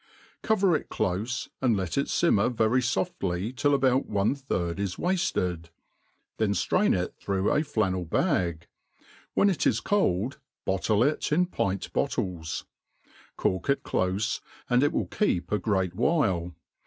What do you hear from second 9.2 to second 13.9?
whea it is cold bottle it in pint bottles, cork ic